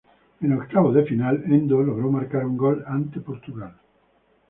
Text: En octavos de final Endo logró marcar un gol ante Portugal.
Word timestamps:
En 0.41 0.53
octavos 0.53 0.95
de 0.95 1.03
final 1.03 1.43
Endo 1.45 1.79
logró 1.83 2.09
marcar 2.11 2.43
un 2.43 2.57
gol 2.57 2.83
ante 2.87 3.21
Portugal. 3.21 3.75